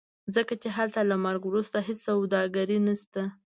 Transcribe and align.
ځکه 0.35 0.53
چې 0.61 0.69
هلته 0.77 0.99
له 1.09 1.15
مرګ 1.25 1.41
وروسته 1.47 1.77
هېڅ 1.87 1.99
سوداګري 2.07 2.77
نشته. 2.87 3.21